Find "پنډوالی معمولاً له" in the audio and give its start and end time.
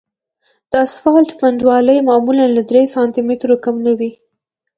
1.39-2.61